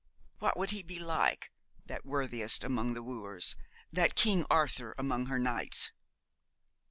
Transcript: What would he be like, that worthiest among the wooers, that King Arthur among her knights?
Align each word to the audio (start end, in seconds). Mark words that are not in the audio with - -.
What 0.39 0.57
would 0.57 0.71
he 0.71 0.81
be 0.81 0.97
like, 0.97 1.51
that 1.85 2.07
worthiest 2.07 2.63
among 2.63 2.93
the 2.93 3.03
wooers, 3.03 3.55
that 3.93 4.15
King 4.15 4.47
Arthur 4.49 4.95
among 4.97 5.27
her 5.27 5.37
knights? 5.37 5.91